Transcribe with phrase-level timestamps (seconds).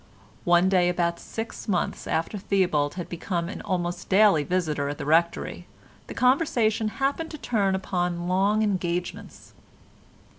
[0.45, 5.05] One day about six months after Theobald had become an almost daily visitor at the
[5.05, 5.67] Rectory
[6.07, 9.53] the conversation happened to turn upon long engagements.